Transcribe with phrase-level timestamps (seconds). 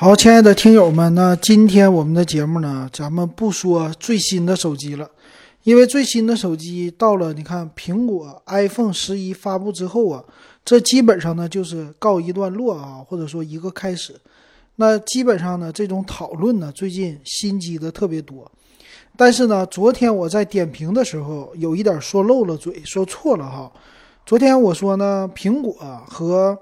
[0.00, 5.10] 好，亲爱的听友们，那今天我们的节目呢，咱们不说最新的手机了，
[5.64, 10.22] 因为最新的手机到了，你看苹果 iPhone 十一发布之后啊，
[10.64, 14.14] 这基本上呢就是告一段落啊，或者说一个开始。
[14.76, 18.48] 那基本上呢，这种讨论呢，最近新机的特别多。
[19.16, 23.68] 但是呢，昨天我在点评的时候有一点说漏了嘴，说错了哈。
[24.24, 25.74] 昨天我说呢，苹果
[26.06, 26.56] 和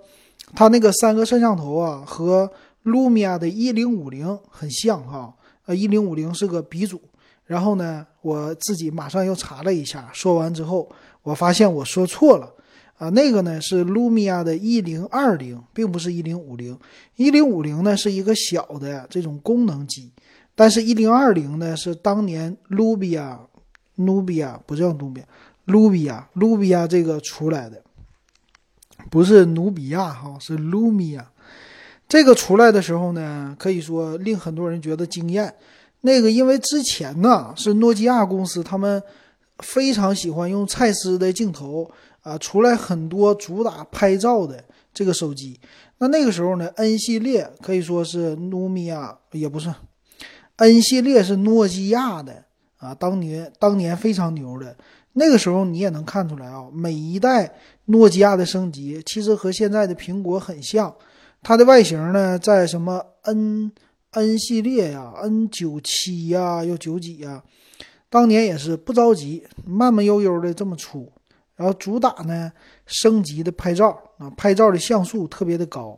[0.54, 2.50] 它那个三个摄像头啊和。
[2.86, 7.00] 卢米亚的一零五零很像哈，呃，一零五零是个鼻祖。
[7.44, 10.88] 然后呢，我自己马上又查了一下，说完之后，
[11.22, 12.52] 我发现我说错了
[12.96, 16.78] 啊，那个呢是卢米亚的一零二零，并不是一零五零。
[17.16, 20.12] 一零五零呢是一个小的这种功能机，
[20.54, 23.40] 但是一零二零呢是当年卢比亚，
[23.96, 25.26] 努比亚不叫努比亚，
[25.64, 27.82] 卢比亚，卢比亚这个出来的，
[29.10, 31.32] 不是努比亚哈，是卢米亚。
[32.08, 35.52] 这个出来的时候呢，可以说令很多人觉得惊艳。
[36.02, 39.02] 那个因为之前呢是诺基亚公司，他们
[39.58, 41.90] 非常喜欢用蔡司的镜头
[42.22, 44.62] 啊，出来很多主打拍照的
[44.94, 45.58] 这个手机。
[45.98, 49.74] 那那个时候呢，N 系列可以说是努米亚也不是
[50.56, 52.44] ，N 系列是诺基亚的
[52.76, 54.76] 啊，当年当年非常牛的。
[55.14, 57.52] 那个时候你也能看出来啊，每一代
[57.86, 60.94] 诺基亚的升级其实和现在的苹果很像。
[61.42, 63.70] 它的外形呢，在什么 N
[64.10, 67.42] N 系列呀，N 九七呀，又九几呀，
[68.08, 71.12] 当年也是不着急，慢慢悠悠的这么出，
[71.54, 72.50] 然后主打呢
[72.86, 75.96] 升级的拍照啊，拍照的像素特别的高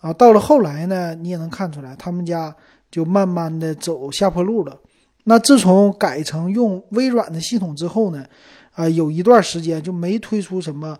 [0.00, 0.12] 啊。
[0.12, 2.54] 到了后来呢，你也能看出来，他们家
[2.90, 4.80] 就慢慢的走下坡路了。
[5.24, 8.24] 那自从改成用微软的系统之后呢，
[8.72, 10.96] 啊，有一段时间就没推出什么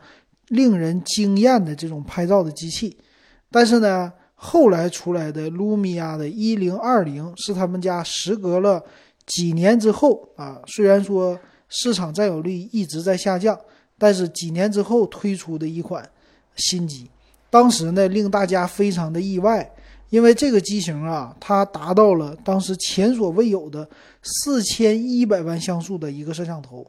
[0.49, 2.99] 令人惊艳的这种拍照的机器。
[3.51, 8.83] 但是呢，后来出来的卢米亚的一零二零是他们家时隔了
[9.27, 13.59] 几年之后啊，虽然说市场占有率一直在下降，
[13.99, 16.09] 但是几年之后推出的一款
[16.57, 17.11] 新机，
[17.51, 19.71] 当时呢令大家非常的意外，
[20.11, 23.89] 因为这个机型啊，它达到了当时前所未有的
[24.23, 26.87] 四千一百万像素的一个摄像头，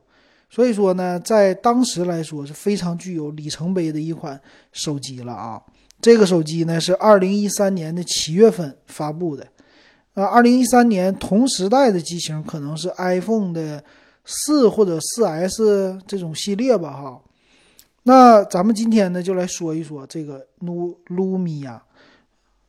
[0.50, 4.39] 所以说呢，在当时来说是非常具有里程碑的一款
[4.72, 5.62] 手机了啊。
[6.01, 9.45] 这个手机呢是二零一三年的七月份发布的，
[10.13, 13.83] 呃，二零一三年同时代的机型可能是 iPhone 的
[14.23, 17.21] 四或者四 S 这种系列吧，哈。
[18.03, 21.83] 那咱们今天呢就来说一说这个卢卢米亚，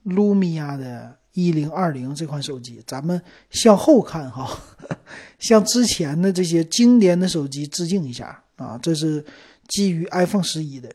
[0.03, 4.59] 卢米亚的一零二零这款手机，咱们向后看哈，
[5.39, 9.25] 向之前的这些经典的手机致敬一下啊，这是。
[9.71, 10.91] 基于 iPhone 十一的，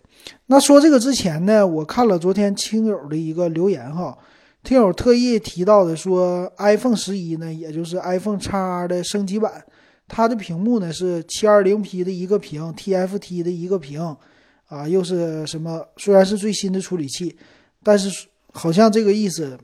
[0.47, 4.17] 那说这个之前呢，我看了昨天听友的一个留言哈，
[4.63, 9.63] 听友特意提到的说，iPhone 十一呢，也就是 iPhone X 的升级版，
[10.09, 14.01] 它的屏幕呢是 720P 的一个屏，TFT 的一个屏，
[14.67, 15.81] 啊，又是什么？
[15.95, 17.33] 虽然是最新的处理器，
[17.81, 19.57] 但是好像这个意思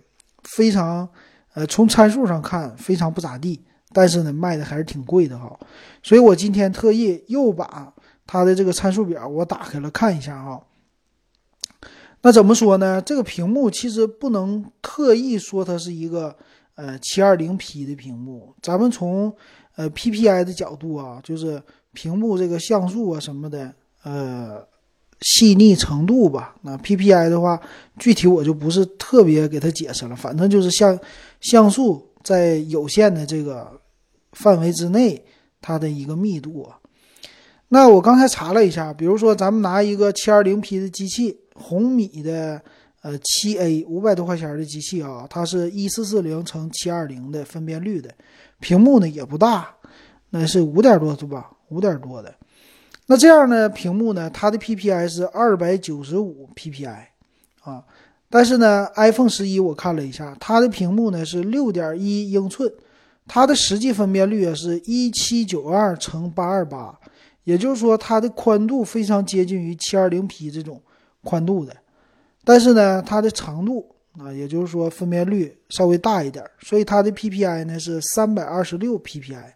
[0.43, 1.05] 非常，
[1.53, 3.61] 呃，从参数上看非常不咋地，
[3.91, 5.59] 但是呢，卖的还是挺贵的哈，
[6.01, 7.93] 所以我今天特意又把。
[8.33, 10.57] 它的这个参数表我打开了看一下啊，
[12.21, 13.01] 那怎么说呢？
[13.01, 16.33] 这个屏幕其实不能特意说它是一个
[16.75, 19.35] 呃 720P 的屏幕，咱们从
[19.75, 21.61] 呃 PPI 的角度啊，就是
[21.91, 24.65] 屏幕这个像素啊什么的呃
[25.19, 26.55] 细腻程度吧。
[26.61, 27.59] 那 PPI 的话，
[27.99, 30.97] 具体我就不是特别给它解释了，反正就是像
[31.41, 33.69] 像素在有限的这个
[34.31, 35.21] 范围之内，
[35.59, 36.77] 它的一个密度啊。
[37.73, 42.61] 那我刚才查了一下，比如说咱们拿一个 720P 的机器，红米的
[43.01, 48.13] 呃 7A 五百多块钱的机器啊，它是一四四零乘七二零的分辨率的，
[48.59, 49.73] 屏幕呢也不大，
[50.31, 51.49] 那是五点多是吧？
[51.69, 52.35] 五点多的。
[53.05, 57.05] 那这样呢，屏幕呢，它的 PPI 是二百九十五 PPI
[57.63, 57.81] 啊，
[58.29, 62.69] 但是呢，iPhone 十一我看了一下，它的屏幕呢是六点一英寸，
[63.28, 66.99] 它的实际分辨率是一七九二乘八二八。
[67.43, 70.82] 也就是说，它的宽度非常接近于 720P 这种
[71.23, 71.76] 宽度的，
[72.43, 79.53] 但是呢，它的长度啊，也就是说分辨率稍微大一点，所以它的 PPI 呢是326 PPI，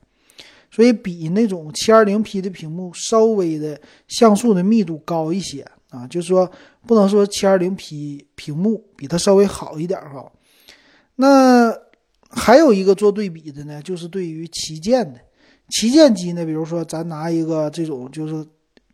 [0.71, 6.51] 所以比那种 720P 的屏幕稍微的像素的密度高一些啊，就是说
[6.87, 10.31] 不能说 720P 屏幕比它稍微好一点哈。
[11.17, 11.71] 那
[12.29, 15.19] 还有一个做对比的呢，就是对于旗舰的。
[15.69, 18.45] 旗舰机呢，比如说咱拿一个这种，就是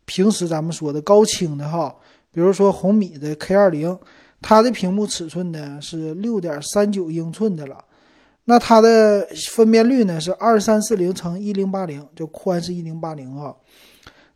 [0.04, 1.94] 平时咱们说的高清的哈，
[2.32, 3.98] 比如说红米的 K 二零，
[4.40, 7.84] 它的屏幕尺寸呢是六点三九英寸的了。
[8.44, 13.54] 那它的分辨率呢是二三四零乘一零八零，就宽是一零八零啊。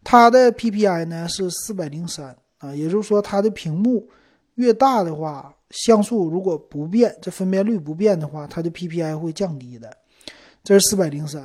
[0.05, 4.09] 它的 PPI 呢是四百零三啊，也就是说它的屏幕
[4.55, 9.91] 越大的话，像素如果不变，这分辨率不变的话，它的 PPI 会降低的。
[10.63, 11.45] 这是四百零三。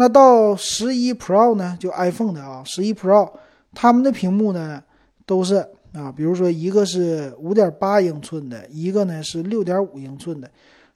[0.00, 3.28] 那到十一 Pro 呢，就 iPhone 的啊，十一 Pro
[3.74, 4.80] 它们的屏幕呢
[5.26, 5.56] 都是
[5.92, 10.48] 啊，比如说一个是五点八英寸的，一个呢是六点五英寸的。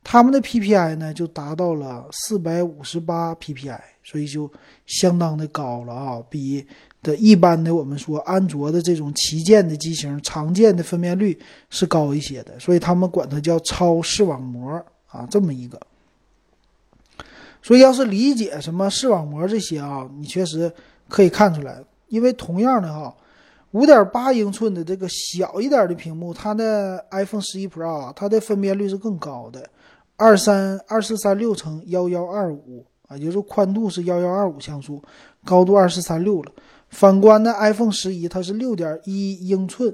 [0.04, 4.49] 他们的 PPI 呢就达到了四百五十八 PPI，所以就
[4.87, 6.64] 相当的高了啊，比
[7.02, 11.37] 的一般的我们说安卓的这种旗舰的机型常见的分辨率
[11.70, 15.81] 是高一些的，所以他们管它叫超视网膜啊，这么一个。
[17.62, 20.70] 所以要是理解什么视网膜这些啊，你确实
[21.08, 23.14] 可以看出来，因为同样的哈，
[23.70, 29.64] 五点八英寸的这个小一点的屏幕，它的 iPhone 十一 Pro 啊，它的分辨率是更高的。
[30.16, 35.02] 二三二四三六乘幺幺二五啊，也就是宽度是幺幺二五像素，
[35.44, 36.52] 高度二四三六了。
[36.90, 39.92] 反观呢，iPhone 十一它是六点一英寸，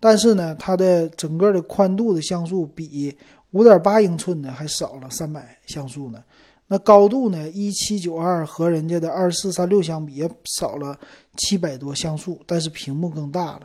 [0.00, 3.14] 但是呢，它的整个的宽度的像素比
[3.50, 6.22] 五点八英寸的还少了三百像素呢。
[6.70, 10.98] 那高度呢，一七九二和人家的二四三六相比也少了
[11.36, 13.62] 七百多像素，但是屏幕更大了。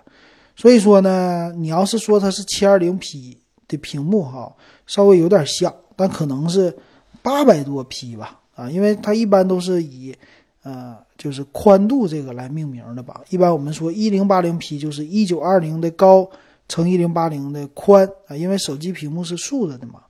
[0.55, 4.55] 所以说呢，你要是说它是七二零 P 的屏幕哈，
[4.87, 5.73] 稍微有点像。
[5.95, 6.75] 但可能是
[7.21, 10.15] 八百多 P 吧，啊，因为它一般都是以，
[10.63, 13.21] 呃，就是宽度这个来命名的吧。
[13.29, 16.27] 一般我们说一零八零 P 就是一九二零的高
[16.67, 20.01] 乘一零八零的宽啊，因为手机屏幕是竖着的嘛，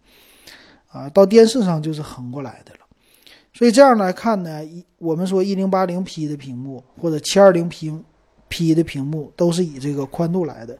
[0.89, 2.82] 啊，到电视上就是横过来的了。
[3.53, 7.94] 所以这样来看呢，一我们说一零八零 P 的屏幕或者七二零 P
[8.50, 10.77] P 的屏幕都是以这个宽度来的。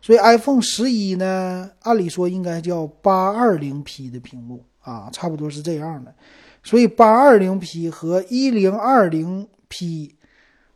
[0.00, 6.14] 所以 iPhone 十一呢，按理说应该叫八二零 P 的屏幕啊，差不多是这样的。
[6.64, 10.14] 所以八二零 P 和一零二零 P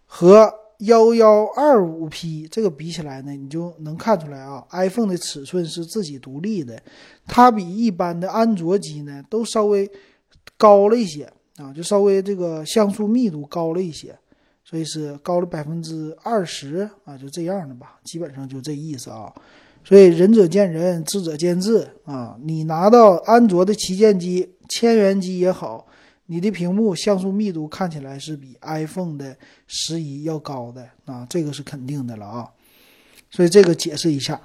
[0.04, 6.81] 和幺幺二五 P 这个比起来呢，你就能看出来啊，iPhone 的尺寸是自己独立的，
[7.26, 9.90] 它比一般的安卓机呢都稍微
[10.56, 14.17] 高了一些啊，就稍微这个像素密度高了一些。
[14.69, 19.32] 所以是高了百分之二十啊，就这样的吧，基本上就这意思啊。
[19.85, 22.37] 所以仁者见仁，智者见智啊。
[22.43, 25.87] 你拿到安卓的旗舰机、千元机也好，
[26.26, 29.37] 你的屏幕像素密度看起来是比 iPhone 的
[29.69, 32.50] 十一要高的啊，这个是肯定的了啊。
[33.31, 34.41] 所以这个解释一下。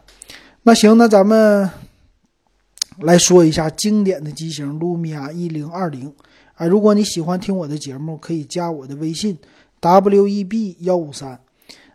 [0.61, 1.67] 那行，那咱们
[2.99, 6.13] 来说一下经典的机型卢米亚一零二零。
[6.61, 9.35] 哎，如果你喜欢听我的节目，可以加我的微信。
[9.79, 11.39] W E B 幺五三，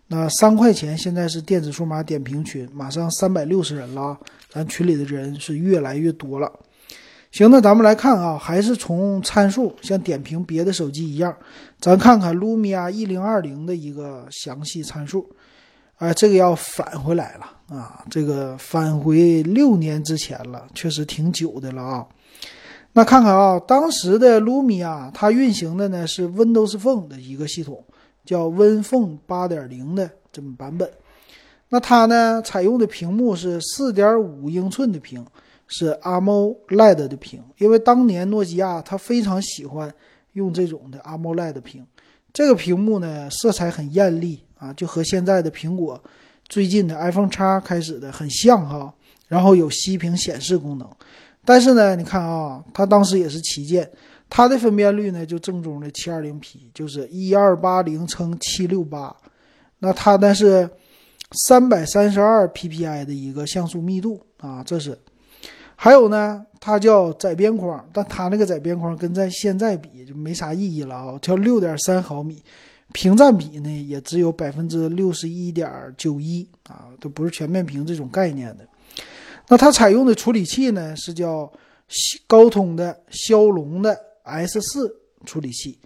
[0.09, 4.19] 那三块钱现在是电子数码点评群，马上三百六十人了，
[4.51, 6.53] 咱群里的人是越来越多了。
[7.31, 11.33] 行，那咱们来看啊，还是从参数，像点评别的手机一样，
[11.79, 15.31] 咱看看 Lumia 一零二零的一个详细参数。
[15.99, 22.05] 啊，这个要返回来了啊，这个返回六年之前了，确实挺久的了啊。
[22.97, 27.85] 那看看啊，当时的 Lumia 它运行的呢是 Windows Phone 的一个系统，
[28.25, 30.91] 叫 WinPhone 8.0的这么版本。
[31.69, 35.23] 那它呢采用的屏幕是4.5英寸的屏，
[35.69, 37.43] 是 AMOLED 的屏。
[37.59, 39.93] 因为当年诺基亚它非常喜欢
[40.33, 41.87] 用这种的 AMOLED 屏，
[42.33, 46.03] 这个屏幕呢色彩很艳丽啊，就和现在的苹果
[46.49, 48.95] 最近的 iPhone X 开始的很像哈。
[49.29, 50.89] 然后有息屏显示功能。
[51.47, 53.89] 但是呢，你看啊，它当时也是旗舰，
[54.29, 59.15] 它的分辨率呢就正宗的七二零 P，就是一二八零乘七六八，
[59.79, 60.69] 那它呢是
[61.47, 64.99] 三百三十二 PPI 的一个像素密度啊，这是。
[65.77, 72.43] 还有呢，它叫窄边框，但它那个窄边框跟在现在比就没啥意义了啊，叫六点三毫米，
[72.93, 78.67] 屏占比呢也只有百分之六十一点九一啊，都不是全面屏这种概念的。
[79.49, 81.51] 那它采用的处理器呢是叫
[82.27, 85.79] 高通的骁龙的 S 四处理器，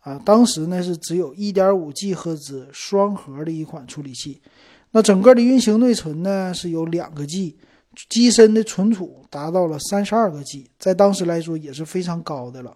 [0.00, 4.40] 啊，当时呢是只有一点五 G 赫兹双核的一款处理器。
[4.92, 7.58] 那整个的运行内存呢是有两个 G，
[8.08, 12.74] 机身的存储达到了三十二个 G，在当时来说也是非常高的了。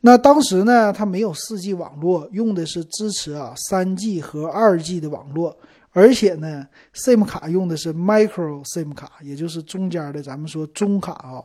[0.00, 5.56] 那当时呢它没有四 G 网络，用的是支持啊三 G 和二 G 的网络。
[5.92, 11.42] 而且呢，SIM 卡用的是 Micro SIM 卡，也就是中间的，咱们说中卡啊。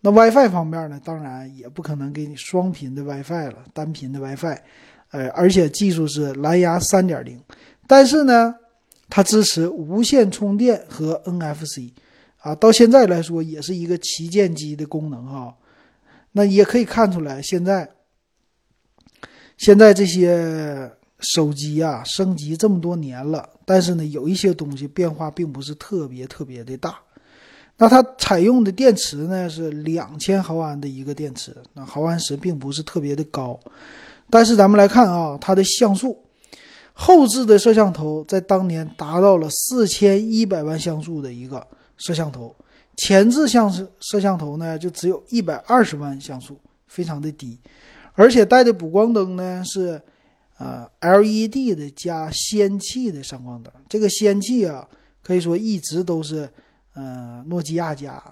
[0.00, 4.58] 那 WiFi 方面呢，当然也不可能给你双频的 WiFi 了，单频的 WiFi。
[5.10, 7.38] 呃，而且技术是蓝牙3.0，
[7.86, 8.54] 但是呢，
[9.08, 11.90] 它支持无线充电和 NFC。
[12.40, 15.56] 啊，到现在来说也是一个旗舰机的功能哈。
[16.32, 17.90] 那也可以看出来，现在
[19.56, 26.98] 现在这些手机啊，升级这么多年了，但是呢，有一些东西变化并不是特别特别的大。
[27.76, 33.60] 那它采用的电池呢是两千毫安的一个电池，那毫安时并不是特别的高。
[34.30, 36.18] 但是咱们来看啊，它的像素，
[36.94, 41.64] 后置的摄像头在当年达到了四千一百万像素的一个
[41.98, 42.56] 摄像头，
[42.96, 47.60] 前置像摄摄像头呢就只有一百二十万像素，非常的低，
[48.14, 50.00] 而且带的补光灯呢是，
[50.58, 54.86] 呃 LED 的加氙气的闪光灯，这个氙气啊
[55.22, 56.48] 可以说一直都是，
[56.94, 58.22] 呃诺基亚家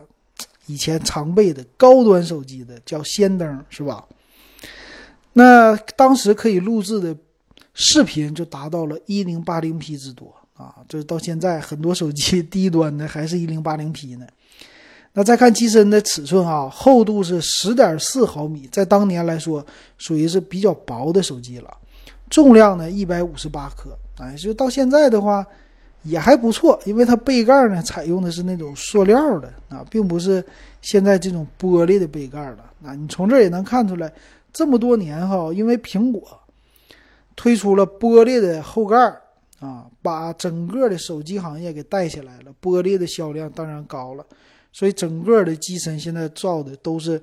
[0.66, 4.04] 以前常备的高端手机的叫氙灯是吧？
[5.34, 7.16] 那当时可以录制的
[7.74, 10.76] 视频就达到了一零八零 P 之多啊！
[10.88, 14.26] 这到现在很多手机 低端的还是一零八零 P 呢。
[15.12, 19.64] 那再看机身的尺寸啊，厚度是十点四毫米，在当年来说
[19.98, 21.76] 属于是比较薄的手机了。
[22.30, 25.46] 重量呢一百五十八克，哎，就到现在的话
[26.02, 30.44] 也还不错，因为它杯盖呢采用的是那种塑料的啊，并不是
[30.82, 32.58] 现在这种玻璃的杯盖了。
[32.84, 34.12] 啊，你从这也能看出来。
[34.52, 36.22] 这么多年哈，因为苹果
[37.34, 38.96] 推出了玻璃的后盖
[39.58, 44.24] 啊，把整个的手机行业给带起来了，玻璃的销量当然高了，
[44.72, 47.20] 所以整个的机身现在造的都是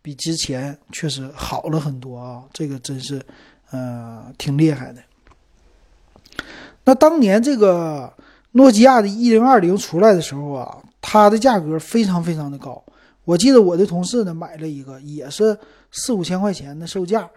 [0.00, 3.20] 比之前确实好了很多啊，这个真是
[3.70, 5.02] 呃挺厉害的。
[6.84, 8.12] 那当年这个
[8.52, 12.82] 诺基亚的一零二零出来的时候啊，它的价格非常非常的高。
[13.24, 15.58] 我记得我的同事呢买了一个，也是
[15.90, 17.28] 四五千块钱的售价。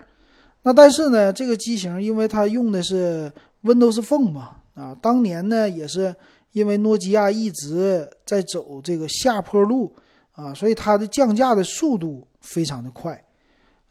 [0.61, 3.31] 那但是呢，这个机型因为它用的是
[3.63, 6.15] Windows Phone 嘛，啊，当年呢也是
[6.51, 9.95] 因为诺基亚一直在走这个下坡路
[10.33, 13.19] 啊，所以它的降价的速度非常的快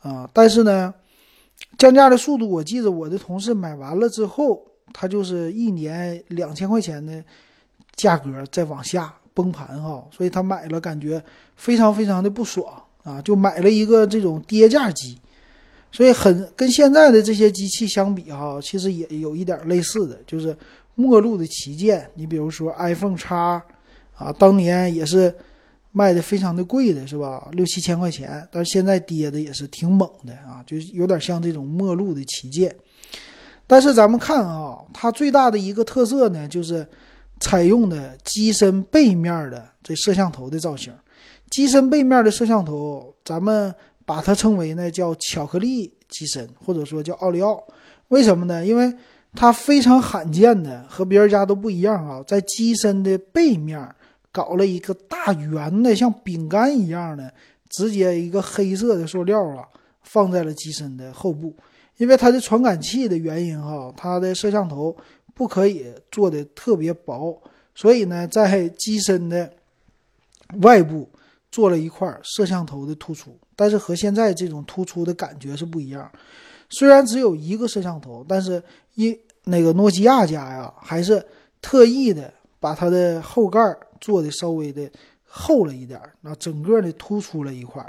[0.00, 0.28] 啊。
[0.32, 0.94] 但是呢，
[1.76, 4.62] 降价的速度，我记得我的同事买完了之后，
[4.92, 7.24] 他就是一年两千块钱的
[7.94, 9.14] 价格再往下。
[9.34, 11.22] 崩盘哈，所以他买了，感觉
[11.54, 12.66] 非常非常的不爽
[13.04, 15.16] 啊，就买了一个这种跌价机，
[15.92, 20.56] 所以很跟现在的这些机器相比哈，其实也有一点类似的，就是
[20.96, 22.10] 末路的旗舰。
[22.14, 23.62] 你比如说 iPhone 叉
[24.16, 25.32] 啊，当年也是
[25.92, 27.48] 卖的非常的贵的，是吧？
[27.52, 32.74] 六七千块钱，但是现在跌的也是挺猛的啊，就有点像这种末路的旗舰。
[33.66, 36.86] 但是咱们看啊，它最大的一个特色呢，就是。
[37.40, 40.92] 采用的机身背面的这摄像头的造型，
[41.50, 43.72] 机身背面的摄像头，咱们
[44.04, 47.62] 把它称为呢叫巧克力机身，或者说叫奥利奥。
[48.08, 48.66] 为什么呢？
[48.66, 48.92] 因为
[49.36, 53.78] 它非常罕见的，和别人家都不一样啊，在机身的背面
[54.32, 57.32] 搞了一个大圆的，像饼干一样的，
[57.68, 59.66] 直接一个黑色的塑料啊，
[60.02, 61.54] 放在了机身的后部。
[61.96, 64.96] 因为它的传感器的原因哈，它的摄像头。
[65.34, 67.40] 不可以做的特别薄，
[67.72, 69.48] 所以呢，在机身的
[70.62, 71.08] 外部
[71.48, 76.10] 做了一块摄像头的突出，但是和现在这种突出的感觉是不一样。
[76.70, 78.60] 虽然只有一个摄像头，但是
[78.96, 81.24] 一那个诺基亚家呀，还是
[81.62, 83.60] 特意的把它的后盖
[84.00, 84.90] 做的稍微的
[85.24, 87.84] 厚了一点，那整个的突出了一块。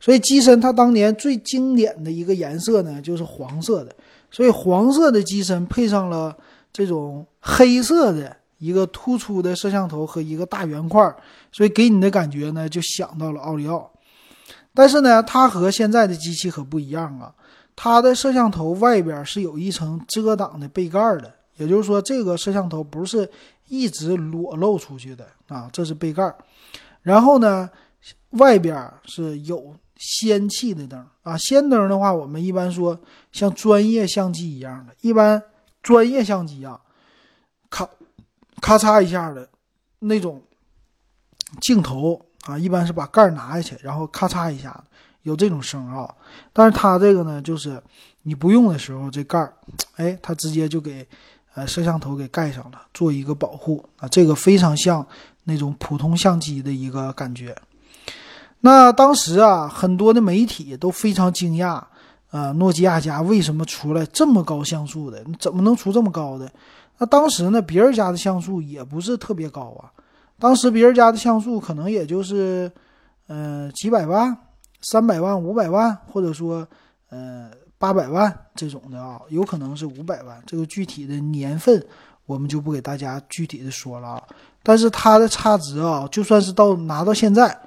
[0.00, 3.94] 所以机身它当年最经典的一个颜色呢，就是黄色的，
[4.30, 6.36] 所以黄色的机身配上了。
[6.70, 11.02] 这种黑色的一个突出的摄像头和一个大圆块，
[11.50, 13.90] 所以给你的感觉呢，就想到了奥利奥。
[14.74, 17.34] 但是呢，它和现在的机器可不一样啊，
[17.74, 23.28] 它的摄像头外边是有一层遮挡的背盖的，也就是说，这个摄像头不是
[23.68, 26.34] 一直裸露出去的啊，这是背盖。
[27.02, 27.70] 然后呢，
[28.30, 32.98] 外边是有氙气的灯啊，氙灯的话，我们一般说
[33.32, 35.42] 像专业相机一样的，一般。
[35.80, 36.78] 专业相机啊，
[37.70, 37.88] 咔
[38.60, 39.48] 咔嚓一下的
[40.00, 40.42] 那种
[41.62, 44.84] 镜头啊，一般是把盖拿下去，然后咔嚓一下
[45.22, 46.12] 有这种声啊。
[46.52, 47.80] 但是它这个呢，就是
[48.22, 49.54] 你不用的时候，这盖儿，
[49.96, 51.08] 哎，它直接就给
[51.54, 54.08] 呃摄像头给盖上了，做一个保护啊。
[54.08, 55.06] 这个非常像
[55.44, 57.56] 那种普通相机的一个感觉。
[58.60, 61.82] 那当时啊，很多的媒体都非常惊讶。
[62.30, 65.22] 啊，诺基亚家为什么出来这么高像素的？
[65.24, 66.52] 你怎么能出这么高的？
[66.98, 69.88] 那当时呢，别人家的像素也不是特别高啊。
[70.38, 72.70] 当时别人家的像素可能也就是，
[73.28, 74.36] 呃，几百万、
[74.82, 76.68] 三百万、五百万，或者说，
[77.08, 80.42] 呃，八百万这种的啊，有可能是五百万。
[80.44, 81.82] 这个具体的年份
[82.26, 84.22] 我们就不给大家具体的说了啊。
[84.62, 87.58] 但是它的差值啊，就算是到拿到现在，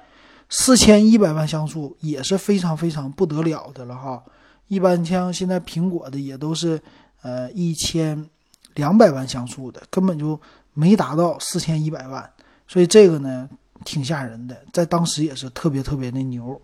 [0.48, 4.22] 四千一百万像素也是非常非常不得了的了哈。
[4.68, 6.80] 一般像现在苹果的也都是
[7.22, 8.28] 呃一千
[8.74, 10.38] 两百万像素的，根本就
[10.74, 12.30] 没达到四千一百万，
[12.68, 13.48] 所以这个呢
[13.84, 16.60] 挺吓人的，在当时也是特别特别的牛。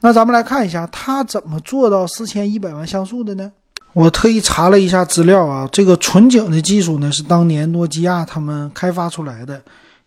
[0.00, 3.52] 那咱们来看一下，它怎么做到四千一百万像素的呢？
[3.94, 9.60] 我特意查了一下资料啊，这个纯景的技术呢是当年诺基亚他们开发出来的，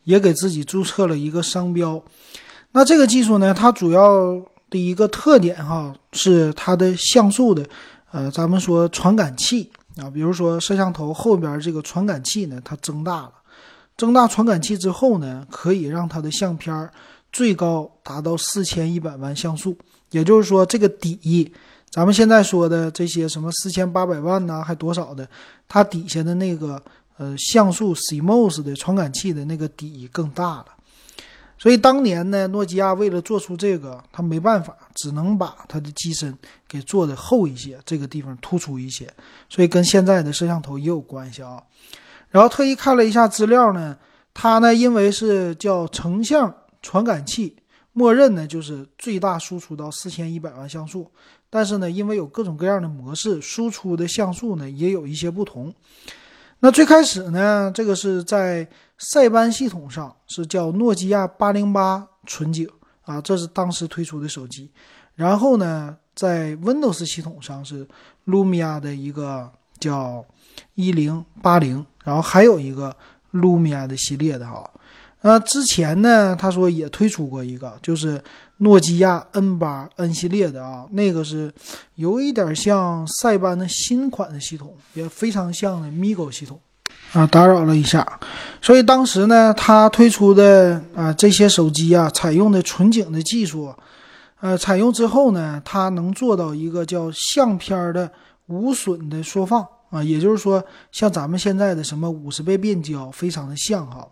[0.06, 2.02] 也给自己注册了一个商标。
[2.72, 4.34] 那这个技术呢，它主要
[4.70, 7.66] 的一个特点哈是它的像素的，
[8.12, 13.32] 呃，咱们说传感器啊，比如说摄像头后边这个传感器呢，它增大了，
[13.98, 16.90] 增大传感器之后呢，可以让它的相片
[17.32, 19.78] 最高达到四千一百万像素，
[20.12, 21.52] 也就是说这个底。
[21.90, 25.28] 咱们现在说的这些什么四千八百万呐，还多少的，
[25.68, 26.82] 它底下的那个
[27.18, 30.68] 呃像素 CMOS 的传感器的那个底更大了。
[31.58, 36.36] 所以当年呢，诺基亚为了做出这个，它没办法，只能把它的机身
[36.68, 39.08] 给做的厚一些，这个地方突出一些。
[39.50, 41.62] 所以跟现在的摄像头也有关系啊。
[42.30, 43.98] 然后特意看了一下资料呢，
[44.34, 47.56] 它呢因为是叫成像传感器，
[47.94, 51.10] 默认呢就是最大输出到四千一百万像素。
[51.50, 55.74] 但是呢，因为有各种各样的模式，输出的像素呢也有一些不同。
[56.60, 62.70] 那最开始呢，这个是在塞班系统上是叫诺基亚八零八纯景
[63.02, 64.72] 啊，这是当时推出的手机。
[65.16, 67.86] 然后呢，在 Windows 系统上是
[68.26, 70.24] Lumia 的一个叫
[70.76, 72.96] 一零八零，然后还有一个
[73.34, 74.72] Lumia 的系列的哈。
[75.22, 78.22] 那之前呢，他说也推出过一个，就是。
[78.64, 81.52] 诺基亚 N 八 N 系列的啊，那个是
[81.96, 86.60] 有一点像塞班的新款的系统，也非常像的 Migo 系统
[87.12, 87.26] 啊。
[87.26, 88.20] 打扰了一下，
[88.62, 93.74] 所以当时呢，他推出的啊这些手机啊，采用的纯景的技术，
[94.42, 98.12] 呃，采用之后呢，它能做到一个叫相片的
[98.46, 104.08] 无损的缩放啊，也就是说，像咱们现在的什么五十倍变焦，非常的像哈，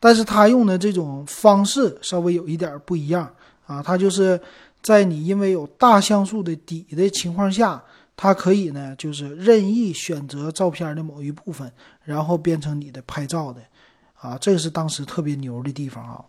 [0.00, 3.28] 但是它用的这种方式稍微有一点不一样。
[3.66, 4.40] 啊，它就是
[4.82, 7.82] 在你因为有大像素的底的情况下，
[8.16, 11.70] 它可以呢，就是任意选择照片的某一部分，
[12.02, 13.60] 然后变成你的拍照的，
[14.18, 16.24] 啊，这是当时特别牛的地方啊。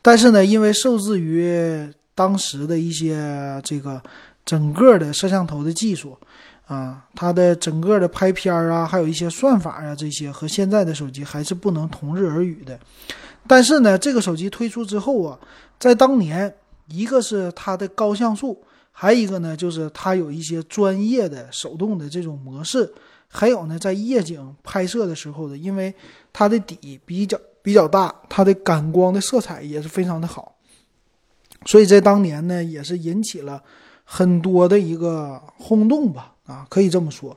[0.00, 4.02] 但是呢，因为受制于当时的一些这个
[4.46, 6.16] 整个的摄像头的技术，
[6.66, 12.78] 啊，它的整个的拍片啊，还有一些算法啊，这些和现在的手机还是不能同日而语的。
[13.46, 15.38] 但是呢，这个手机推出之后啊，
[15.78, 16.54] 在当年。
[16.88, 22.92] 一个是它的高像素，还有一个呢，就是它有一些专业的手动的这种模式，
[23.28, 25.94] 还有呢，在夜景拍摄的时候的，因为
[26.32, 30.56] 它的底比较比较大，它的感光的色彩也是非常的好，
[31.64, 33.62] 所以在当年呢，也是引起了
[34.04, 37.36] 很多的一个轰动吧，啊，可以这么说，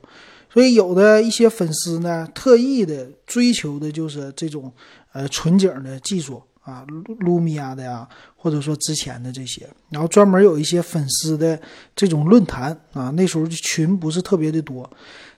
[0.52, 4.72] 所以有的一些粉丝呢，特意的追求的就是这种
[5.12, 6.42] 呃纯景的技术。
[6.66, 6.84] 啊，
[7.20, 11.56] 卢米亚的呀，或者说之前的这些，然后专门有一些粉丝的
[11.94, 14.90] 这种论坛啊，那时候群不是特别的多，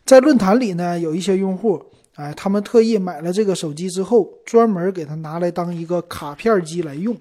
[0.07, 7.15] 在论坛里呢，有一些用户，哎，他们特意买了这个手机之后，专门给它拿来当一个卡片机来用。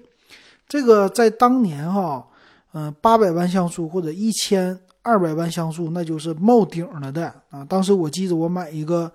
[0.66, 2.26] 这个在当年哈，
[2.72, 7.64] 嗯，八百万像素或者一千二百万像素，那就是冒顶了的啊。
[7.64, 9.10] 当时我记得我买一个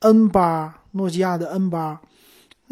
[0.00, 2.00] N 八，诺基亚的 N 八。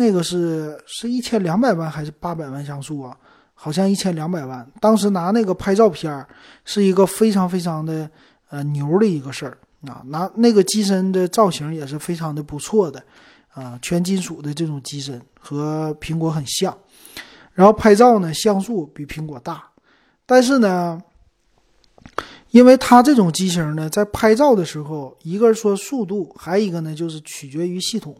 [0.00, 3.16] 那个是是一千两百万还是八百万像素啊？
[3.52, 4.64] 好像一千两百万。
[4.80, 6.24] 当时拿那个拍照片
[6.64, 8.08] 是一个非常非常的
[8.50, 10.00] 呃牛的一个事儿啊。
[10.06, 13.02] 拿那个机身的造型也是非常的不错的
[13.52, 16.76] 啊，全金属的这种机身和苹果很像。
[17.52, 19.64] 然后拍照呢，像素比苹果大，
[20.24, 21.02] 但是呢，
[22.50, 28.16] 因为它这种机型呢，在拍照的时候，一个说速度，还一个呢就是取决于系统。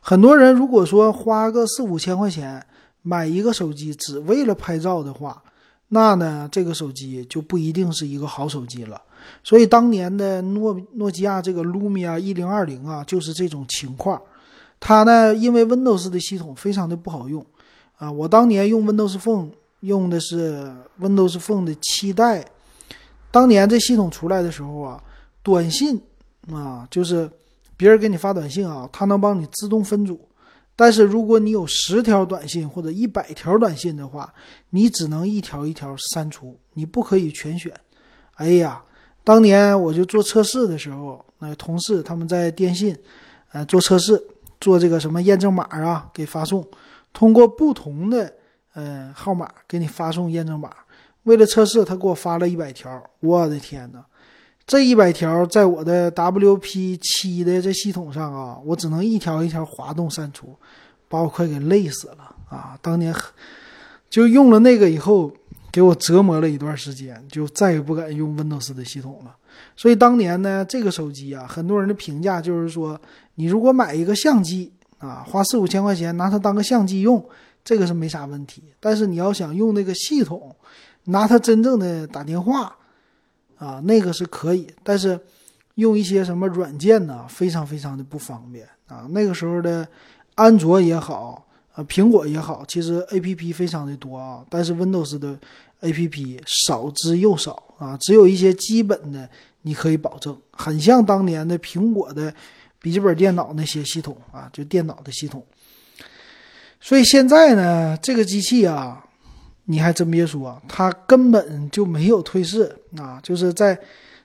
[0.00, 2.64] 很多人如果说花个四五千块钱
[3.02, 5.42] 买一个手机只为了拍照的话，
[5.88, 9.00] 那呢这个手机就不一定是一个好手机了。
[9.44, 14.20] 所以当年的诺诺基亚这个 Lumia 一零二零啊，就是这种情况。
[14.80, 17.44] 它呢因为 Windows 的系统非常的不好用
[17.98, 22.44] 啊，我当年用 Windows Phone 用的是 Windows Phone 的七代，
[23.32, 25.02] 当年这系统出来的时候啊，
[25.42, 26.00] 短信
[26.52, 27.28] 啊就是。
[27.74, 30.20] 别人给你发短信啊，它能帮你自动分组，
[30.76, 34.32] 但是如果你有十条短信或者一百条短信的话，
[34.70, 37.72] 你只能一条一条删除，你不可以全选。
[38.34, 38.80] 哎呀，
[39.24, 42.96] 当年我就做测试的时候，那同事他们在电信，
[43.50, 44.22] 呃，做测试，
[44.60, 46.64] 做这个什么验证码啊，给发送，
[47.12, 48.32] 通过不同的
[48.74, 50.70] 呃号码给你发送验证码。
[51.24, 54.04] 为了测试，他给我发了一百条，我的天呐，
[54.66, 60.56] 这一百条在我的 WP 七的这系统上啊，我只能一条一条滑动删除，
[61.08, 62.78] 把我快给累死了啊！
[62.82, 63.14] 当年
[64.10, 65.32] 就用了那个以后，
[65.70, 69.36] 给我折磨了一段时间，就再也不敢用 Windows 的系统了。
[69.76, 73.00] 所以当年呢，这个手机啊，很多人的评价就是说，
[73.36, 77.24] 你如果买一个相机啊，花四五千块钱拿它当个相机用，
[77.64, 78.62] 这个是没啥问题。
[78.80, 80.54] 但是你要想用那个系统，
[81.04, 82.76] 拿它真正的打电话，
[83.56, 85.18] 啊，那个是可以，但是
[85.74, 89.06] 用一些什么软件呢，非常非常的不方便啊。
[89.10, 89.86] 那个时候的
[90.36, 95.36] 安卓也好，啊，苹果也好，其实 A P P 非常的多啊，但是 Windows 的
[95.80, 99.28] A P P 少之又少啊，只有一些基本的
[99.62, 102.32] 你可以保证，很像当年的苹果的
[102.80, 105.44] 笔记本电脑那些系统啊，就电脑的系统。
[106.80, 109.04] 所以现在呢，这个机器啊。
[109.64, 113.20] 你还真别说，它根本就没有退市啊！
[113.22, 113.78] 就是在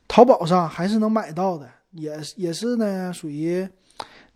[0.08, 3.68] 淘宝上还是能买到的，也也是呢，属于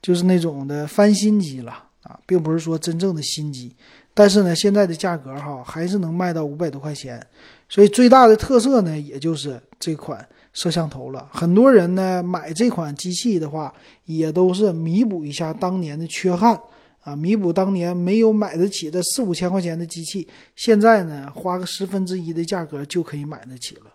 [0.01, 1.71] 就是那种的翻新机了
[2.03, 3.75] 啊，并不是说真正的新机。
[4.13, 7.25] 但是呢，现在的价格哈还是能卖到五百多块钱，
[7.67, 11.27] 所以最大的特色呢，也就是这款摄像头了。
[11.31, 13.73] 很多人呢买这款机器的话，
[14.05, 16.59] 也都是弥补一下当年的缺憾。
[17.03, 23.85] 啊，弥补当年没有买得起的四五千块钱的机器，现在呢，花个十分之一的价格就可以买得起了。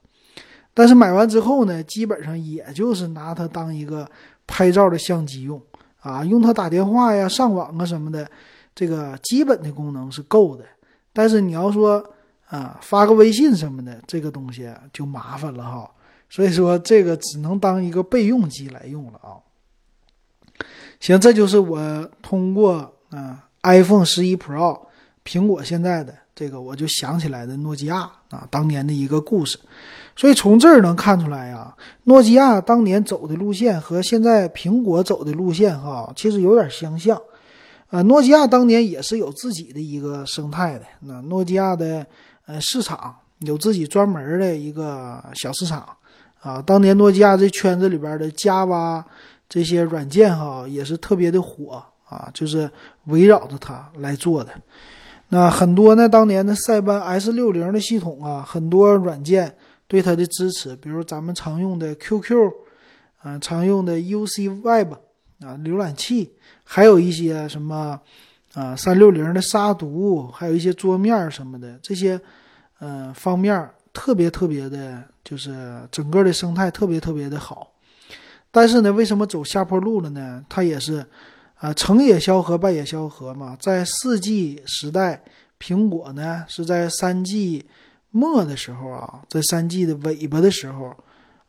[0.75, 4.11] 但是买完之后呢，基本上也就是拿它当一个
[4.45, 5.63] 拍照的相机用
[6.01, 8.29] 啊，用它打电话呀、上网啊什么的，
[8.75, 10.65] 这个基本的功能是够的。
[11.13, 12.05] 但是你要说
[12.49, 15.89] 啊，发个微信什么的，这个东西就麻烦了哈。
[16.29, 19.39] 所以说，这个只能当一个备用机来用了啊。
[20.99, 22.95] 行，这就是我通过。
[23.11, 24.81] 啊，iPhone 十一 Pro，
[25.25, 29.59] 苹果现在的这个，我就想起来的诺基亚啊，当年的一个故事。
[30.19, 37.21] 所以从这儿能看出来呀，诺基亚当年走的路线和现在苹果走的路线哈，其实有点相像。
[37.91, 42.05] 呃，诺基亚当年也是有自己的一个生态的，那诺基亚的
[42.47, 45.87] 呃市场有自己专门的一个小市场
[46.41, 46.61] 啊。
[46.63, 49.05] 当年诺基亚这圈子里边的 Java
[49.49, 51.85] 这些软件哈，也是特别的火。
[52.09, 52.71] 啊，就是
[53.07, 54.53] 围绕着它来做的。
[55.29, 59.57] 那很多呢，当年的塞班 S 六零的系统啊，很多软件
[59.89, 62.53] 对它的支持，比如咱们常用的 QQ，
[63.23, 64.93] 啊，常用的 UC Web
[65.41, 68.01] 啊，浏览器，还有一些什么
[68.55, 72.21] 啊，三六零的杀毒，还有一些桌面什么的，这些
[72.79, 77.73] 嗯方面特别特别的，就是整个的生态特别特别的好。
[78.53, 80.45] 但是呢，为什么走下坡路了呢？
[80.49, 81.05] 它也是。
[81.59, 83.57] 啊，成也萧何，败也萧何嘛。
[83.59, 85.23] 在四 G 时代，
[85.59, 87.65] 苹果呢是在三 G
[88.11, 90.95] 末的时候啊，在三 G 的尾巴的时候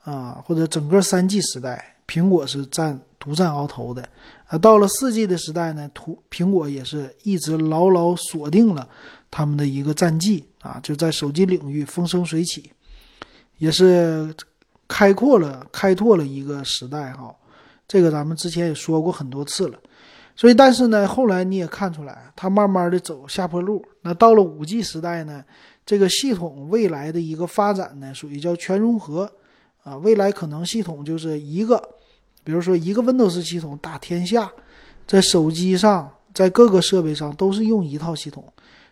[0.04, 4.08] 啊，或者整个三 G 时代，苹果是占独占鳌头的。
[4.48, 8.88] 啊，到了四 G 的时代呢，图苹果也是一直牢牢锁定了
[9.30, 12.72] 他们的一个战绩啊，就在手机领域风生水起，
[13.58, 14.34] 也是
[14.88, 17.36] 开阔了开拓了一个时代哈。
[17.90, 19.78] 这个咱们之前也说过很多次了。
[20.40, 23.84] 所以，但是呢，后来你也看出来，它慢慢的走下坡路。
[24.04, 25.44] 那到了五 G 时代呢，
[25.84, 29.28] 这个系统未来的一个发展呢，属于叫全融合，
[29.82, 31.82] 啊，未来可能系统就是一个，
[32.44, 34.52] 比如说一个 Windows 系统打天下，
[35.08, 38.46] 在手机上，在各个设备上都是用一套系统。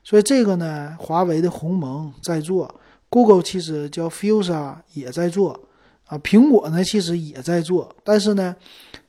[0.04, 2.74] 所以这个呢，华为的鸿蒙在做
[3.08, 5.60] ，Google 其实叫 Fuse 也在做。
[6.06, 8.56] 啊，苹果呢其实也在做，但是呢，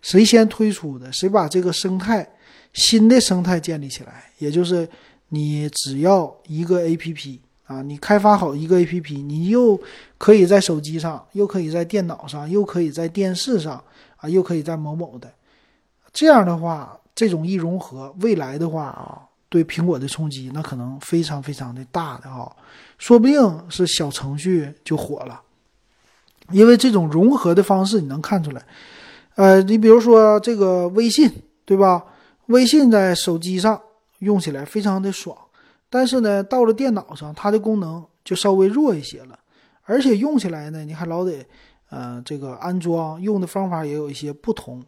[0.01, 2.27] 谁先推出的，谁把这个生态
[2.73, 4.89] 新的生态建立起来，也就是
[5.29, 9.79] 你只要一个 APP 啊，你开发好一个 APP，你又
[10.17, 13.83] 可以在手机上，又可以在电脑上，又可以在电视上
[14.17, 15.31] 啊，又可以在某某的，
[16.13, 22.57] 这样的话，这种一融合，未来的话啊，对苹果的冲击那可能非常非常的大的哈，
[22.97, 25.43] 说不定是小程序就火了。
[26.51, 28.65] 因为这种融合的方式，你能看出来，
[29.35, 31.31] 呃，你比如说这个微信，
[31.65, 32.05] 对吧？
[32.47, 33.81] 微信在手机上
[34.21, 35.37] 用起来非常的爽，
[35.91, 39.37] 但是呢，到了电脑上，它的功能就稍微弱一些了，
[39.83, 41.45] 而且用起来呢，你还老得，
[41.91, 44.81] 呃，这个安装，用的方法也有一些不同。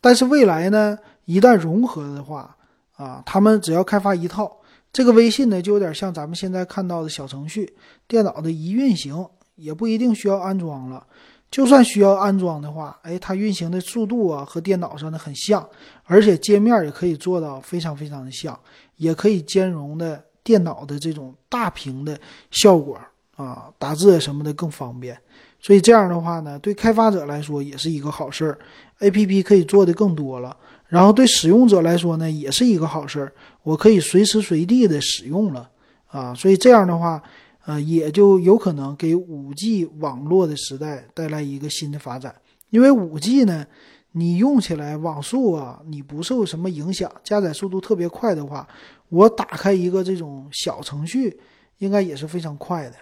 [0.00, 2.56] 但是未来呢，一旦融合的话，
[2.96, 4.56] 啊，他们只要开发一套，
[4.92, 7.74] 这个微信呢，就有点像咱们现在看到的小程序，
[8.06, 9.26] 电脑的一运行。
[9.54, 11.06] 也不一定需要安装了，
[11.50, 15.66] 就算需要安装的话，哎，它运行的速度啊和电脑上的很像，
[16.04, 18.58] 而且界面也可以做到非常非常的像，
[18.96, 22.18] 也可以兼容的电脑的这种大屏的
[22.50, 22.98] 效果
[23.36, 25.16] 啊，打字什么的更方便。
[25.60, 28.58] 所以这样的话呢，对开发者来说也是一个好事儿
[28.98, 30.56] ，A P P 可以做的更多了。
[30.88, 35.70] 然后对使用者来说呢，也是一个好事儿，我可以随时随地的使用了
[36.08, 36.34] 啊。
[36.34, 37.22] 所以这样的话，
[37.64, 42.34] 呃，也就有可能给五 G 网络的时代带来一个新的发展。
[42.70, 43.66] 因为五 G 呢，
[44.12, 48.66] 你用起来网速啊，你不受什么影响，加载速度特别快的话，
[49.08, 51.38] 我打开一个这种小程序，
[51.78, 52.96] 应该也是非常快的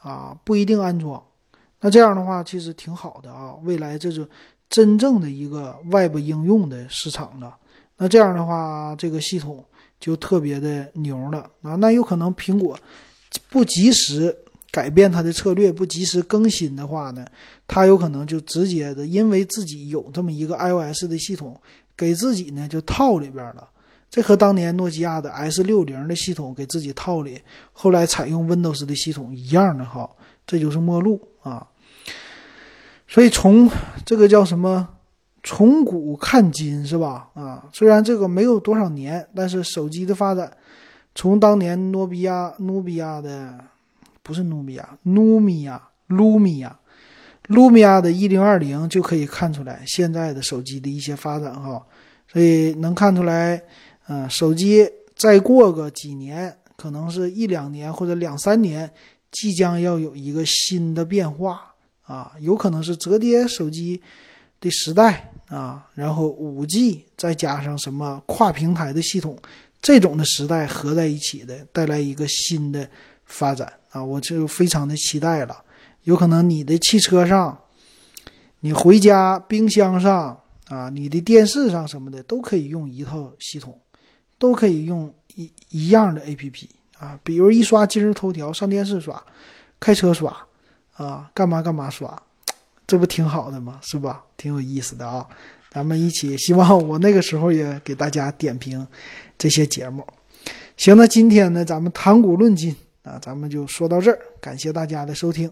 [0.00, 1.22] 啊，不一定安装。
[1.80, 3.54] 那这样的话，其实挺好的啊。
[3.62, 4.28] 未来这是
[4.68, 7.56] 真正的一个外部应用的市场了。
[7.96, 9.64] 那这样的话，这个系统
[9.98, 11.74] 就特别的牛了啊。
[11.76, 12.78] 那有可能苹果
[13.48, 14.36] 不及时
[14.70, 17.26] 改变它的策略，不及时更新的话呢，
[17.66, 21.60] 它有可能就直接的，因为自己有这么一个 iOS 的系统，
[21.96, 23.68] 给自己呢就套里边了。
[24.10, 27.40] 这和当年诺基亚的 S 六零的系统给自己套里，
[27.72, 30.08] 后来采用 Windows 的系统一样的哈。
[30.46, 31.66] 这就是末路啊，
[33.06, 33.70] 所以从
[34.06, 34.88] 这个叫什么
[35.42, 37.28] 从古看今是吧？
[37.34, 40.50] 啊，虽然这个没有多少年，但是手机的发展，
[41.18, 43.58] 从当年诺比亚努比亚的
[44.22, 46.78] 不是努比亚努米亚卢米亚
[47.48, 51.84] 卢米亚的一零二零就可以看出来现在的手机的一些发展哈，
[52.32, 53.60] 所以能看出来，
[54.06, 58.88] 嗯，手机再过个几年，可能是一两年或者两三年。
[59.30, 64.00] 即将要有一个新的变化啊，有可能是折叠手机
[64.58, 69.36] 的时代啊，然后五 G 再加上什么跨平台的系统，
[69.80, 72.88] 这种的时代合在一起的，带来一个新的
[73.24, 75.64] 发展啊，我就非常的期待了。
[76.02, 77.58] 有可能你的汽车上、
[78.60, 83.80] 你回家冰箱上啊、你的电视上什么的都可以用一套系统，
[84.38, 86.68] 都可以用一一样的 APP。
[86.98, 89.24] 啊，比如一刷今日头条，上电视刷，
[89.78, 90.36] 开车刷，
[90.96, 92.20] 啊，干嘛干嘛刷，
[92.86, 93.78] 这不挺好的吗？
[93.82, 94.24] 是吧？
[94.36, 95.24] 挺有意思的啊，
[95.70, 98.86] 咱们一起，希望我那个时候也给大家点评
[99.36, 100.06] 这些节目。
[100.76, 105.50] 行，那今天呢，咱们谈古论今啊，咱们就说到这儿，感谢大家的收听。